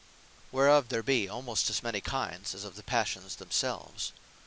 Whereof 0.51 0.89
there 0.89 1.03
be 1.03 1.29
almost 1.29 1.69
as 1.69 1.83
many 1.83 2.01
kinds, 2.01 2.55
as 2.55 2.63
of 2.63 2.75
the 2.75 2.81
Passions 2.81 3.35
themselves. 3.35 4.13